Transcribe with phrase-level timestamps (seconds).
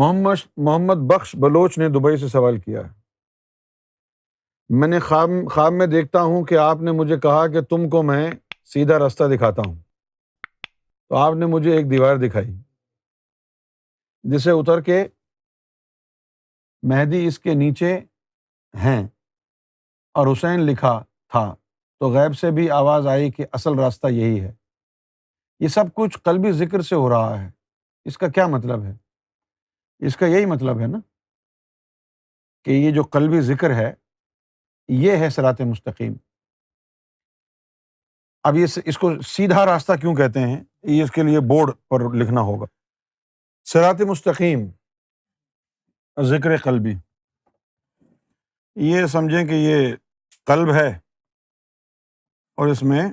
[0.00, 2.92] محمد محمد بخش بلوچ نے دبئی سے سوال کیا ہے۔
[4.68, 8.02] میں نے خواب خواب میں دیکھتا ہوں کہ آپ نے مجھے کہا کہ تم کو
[8.02, 8.30] میں
[8.64, 9.74] سیدھا راستہ دکھاتا ہوں۔
[11.08, 12.62] تو آپ نے مجھے ایک دیوار دکھائی۔
[14.22, 15.08] جسے اتر کے
[16.82, 18.00] مہدی اس کے نیچے
[18.74, 19.08] ہیں
[20.14, 21.54] اور حسین لکھا تھا۔
[21.98, 24.52] تو غیب سے بھی آواز آئی کہ اصل راستہ یہی ہے۔
[25.60, 27.50] یہ سب کچھ قلبی ذکر سے ہو رہا ہے۔
[28.04, 29.07] اس کا کیا مطلب ہے؟
[29.98, 30.98] اس کا یہی مطلب ہے نا
[32.64, 33.94] کہ یہ جو قلبی ذکر ہے،
[34.88, 36.12] یہ ہے سرات مستقیم۔
[38.42, 42.14] اب یہ اس کو سیدھا راستہ کیوں کہتے ہیں؟ یہ اس کے لیے بورڈ پر
[42.14, 42.66] لکھنا ہوگا۔
[43.64, 44.58] سرات مستقیم،
[46.22, 46.94] ذکر قلبی۔
[48.76, 49.96] یہ سمجھیں کہ یہ
[50.46, 50.88] قلب ہے
[52.56, 53.12] اور اس میں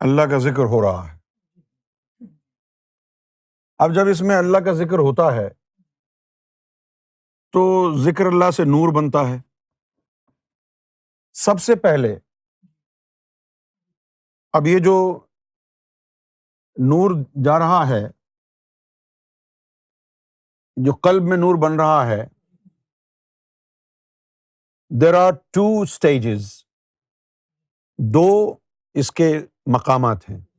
[0.00, 1.19] اللہ کا ذکر ہو رہا ہے۔
[3.82, 5.48] اب جب اس میں اللہ کا ذکر ہوتا ہے،
[7.52, 7.62] تو
[7.98, 9.38] ذکر اللہ سے نور بنتا ہے۔
[11.32, 12.18] سب سے پہلے،
[14.52, 14.96] اب یہ جو
[16.76, 17.10] نور
[17.44, 18.08] جا رہا ہے،
[20.76, 22.22] جو قلب میں نور بن رہا ہے
[25.00, 26.64] دیر آر ٹو اسٹیجز
[27.98, 28.56] دو
[28.94, 29.32] اس کے
[29.66, 30.49] مقامات ہیں۔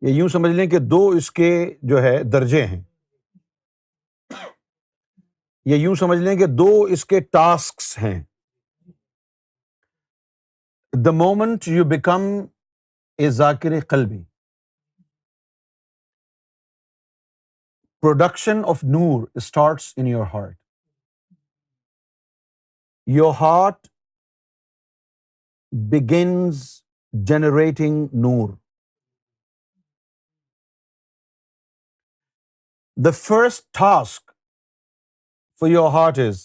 [0.00, 2.82] یہ یوں سمجھ لیں کہ دو اس کے جو ہے درجے ہیں۔
[5.64, 8.24] یہ یوں سمجھ لیں کہ دو اس کے ٹاسکس ہیں۔
[11.04, 12.20] The moment you become
[13.18, 14.24] a ذاکر قلبی
[18.00, 20.56] production of Noor starts in your heart
[23.06, 23.86] your heart
[25.72, 28.67] begins generating Noor
[33.04, 34.30] the first task
[35.58, 36.40] for your heart is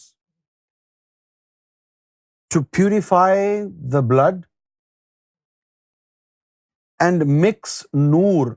[2.51, 3.61] to purify
[3.94, 4.45] the blood
[7.00, 8.51] and mix Noor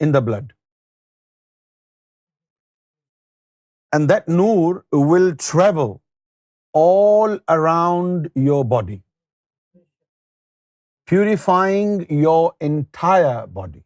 [0.00, 0.52] in the blood
[3.92, 4.74] and that Noor
[5.10, 5.96] will travel
[6.74, 8.98] all around your body
[11.08, 13.80] purifying your entire body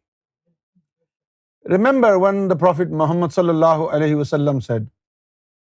[1.69, 4.83] remember when the prophet Muhammad صلی اللہ علیہ وسلم said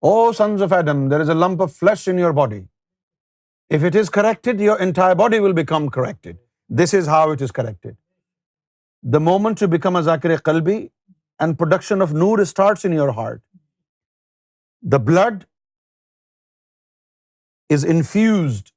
[0.02, 2.60] O sons of Adam there is a lump of flesh in your body
[3.70, 6.36] if it is corrected your entire body will become corrected
[6.70, 7.94] this is how it is corrected
[9.04, 10.76] the moment to become a ذاکر قلبی
[11.40, 13.40] and production of Noor starts in your heart
[14.82, 15.44] the blood
[17.70, 18.68] is infused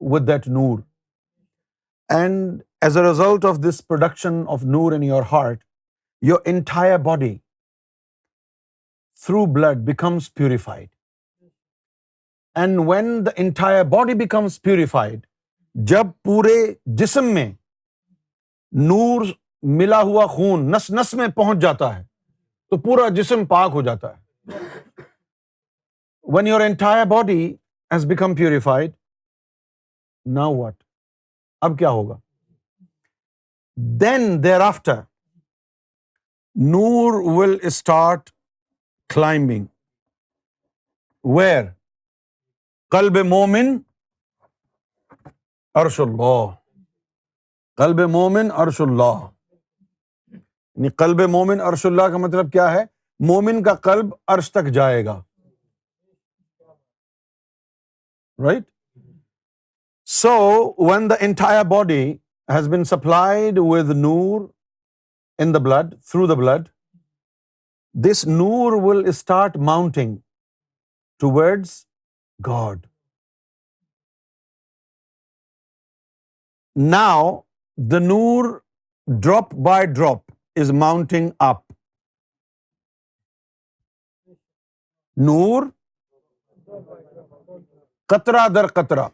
[0.00, 0.78] with that Noor
[2.08, 5.64] and as a result of this production of Noor in your heart
[6.22, 7.40] your entire body
[9.18, 10.90] through blood becomes purified.
[12.56, 15.20] And when the entire body becomes purified,
[15.74, 16.54] جب پورے
[16.98, 17.50] جسم میں
[18.72, 19.26] نور
[19.62, 22.02] ملا ہوا خون نس نس میں پہنچ جاتا ہے
[22.72, 24.52] تو پورا جسم پاک ہو جاتا ہے
[26.24, 27.56] when your entire body
[27.90, 28.92] has become purified
[30.26, 30.74] now what
[31.60, 32.18] اب کیا ہوگا
[34.00, 35.00] دین دیر آفٹر
[36.54, 38.30] نور ول اسٹارٹ
[39.14, 39.64] کلائمبنگ
[41.24, 41.64] ویئر
[42.90, 43.78] قلب مومن
[45.74, 46.54] عرش اللہ.
[47.76, 49.26] قلب مومن عرش اللہ.
[50.32, 52.84] یعنی قلب مومن عرش اللہ کا مطلب کیا ہے؟
[53.20, 55.22] مومن کا قلب عرش تک جائے گا.
[58.38, 58.62] Right
[60.06, 60.38] so
[60.90, 62.12] when the entire body
[62.54, 64.40] has been supplied with Noor
[65.38, 66.68] in the blood through the blood
[67.94, 70.16] this Noor will start mounting
[71.30, 71.84] towards
[72.40, 72.86] God
[76.76, 77.30] now
[77.78, 78.58] the Noor
[79.08, 81.62] drop by drop is mounting up
[85.16, 85.62] نور
[88.08, 89.08] قطرہ در قطرہ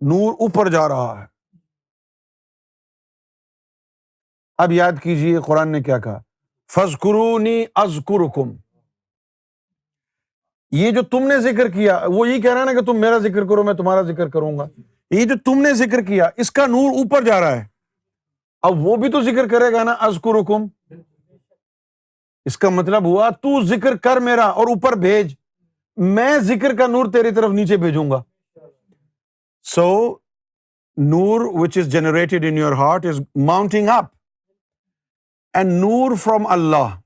[0.00, 1.26] نور اوپر جا رہا ہے
[4.62, 6.20] اب یاد کیجیے قرآن نے کیا کہا؟
[6.72, 7.64] فض قرونی
[8.34, 8.50] کم
[10.70, 13.44] یہ جو تم نے ذکر کیا، وہ یہ کہہ رہا نا کہ تم میرا ذکر
[13.44, 14.68] کرو، میں تمہارا ذکر کروں گا۔
[15.10, 17.66] یہ جو تم نے ذکر کیا، اس کا نور اوپر جا رہا ہے۔
[18.62, 20.66] اب وہ بھی تو ذکر کرے گا نا ازکر کم
[22.44, 25.34] اس کا مطلب ہوا، تو ذکر کر میرا اور اوپر بھیج۔
[25.96, 28.22] میں ذکر کا نور تیری طرف نیچے بھیجوں گا۔
[29.62, 30.14] So
[30.96, 34.19] Noor which is generated in your heart is mounting up
[35.54, 36.96] Noor from Allah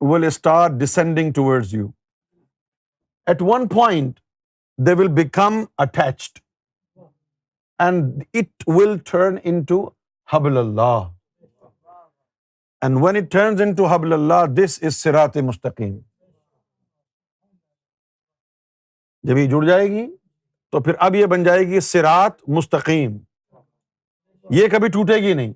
[0.00, 1.86] will start descending toward you
[3.26, 4.20] at one point
[4.86, 5.98] they will become it
[7.78, 9.88] and it will turn into
[10.34, 11.08] hub Allah
[12.82, 15.98] and when it turn into hub اللہ this is سیرات مستقیم
[19.24, 20.06] جب یہ جڑ جائے گی،
[20.70, 23.18] تو پھر اب یہ بن جائے گی سرات مستقیم
[24.50, 25.52] یہ کبھی ٹوٹے گی نہیں۔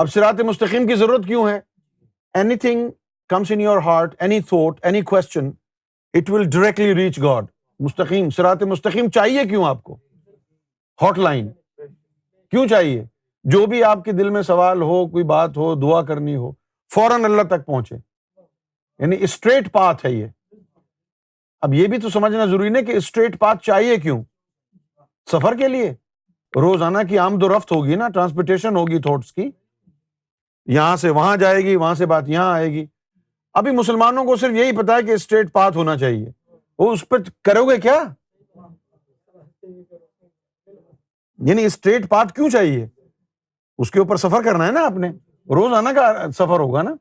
[0.00, 1.60] اب سرات مستقیم کی ضرورت کیوں ہے؟
[2.56, 2.90] Anything
[3.28, 5.50] comes in your heart any thought any question
[6.14, 7.46] it will directly reach God
[7.80, 9.96] مستقیم سرات مستقیم چاہیے کیوں آپ کو؟
[11.02, 11.48] ہاٹ لائن،
[12.50, 13.04] کیوں چاہیے؟
[13.44, 16.52] جو بھی آپ کے دل میں سوال ہو، کوئی بات ہو، دعا کرنی ہو،
[16.94, 17.96] فوراً اللہ تک پہنچے۔
[18.98, 20.26] یعنی اسٹریٹ پاتھ ہے یہ۔
[21.60, 24.22] اب یہ بھی تو سمجھنا ضروری نہیں کہ اسٹریٹ پاتھ چاہیے کیوں؟
[25.32, 25.90] سفر کے لیے۔
[26.60, 29.50] روزانہ کی آمد و رفت ہوگی نا ٹرانسپورٹیشن ہوگی تھوٹس کی۔
[30.66, 32.86] یہاں سے وہاں جائے گی، وہاں سے بات یہاں آئے گی۔
[33.54, 36.30] ابھی مسلمانوں کو صرف یہی پتا ہے کہ اسٹریٹ پاتھ ہونا چاہیے۔
[36.78, 38.04] وہ اس پہ کرو گے کیا؟
[41.38, 42.88] یعنی اسٹریٹ پاتھ کیوں چاہیے؟
[43.78, 45.08] اس کے اوپر سفر کرنا ہے نا آپ نے۔
[45.54, 46.94] روزانہ کا سفر ہوگا نا۔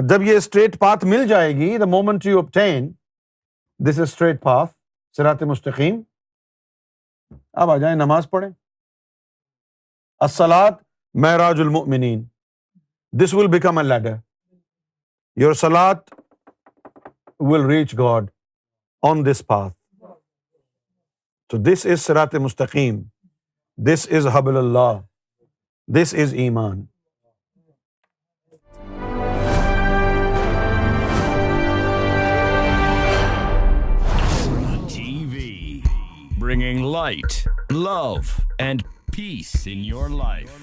[0.00, 2.92] جب یہ اسٹریٹ پاتھ مل جائے گی the moment you obtain
[3.78, 4.70] this is straight path
[5.16, 6.00] سرات مستقیم۔
[7.52, 8.50] اب آ جائیں، نماز پڑھیں۔
[10.18, 10.74] السلات
[11.14, 12.24] معراج المؤمنین.
[13.20, 14.14] This will become a ladder
[15.36, 15.96] your salad
[17.40, 18.30] will reach God
[19.02, 19.72] on this path
[21.48, 23.02] تو دس از سرات مستقیم
[23.86, 25.00] دس از حبل اللہ
[25.94, 26.86] دس از ایمان
[36.42, 37.34] bringing light,
[37.70, 40.62] love, and peace in your life.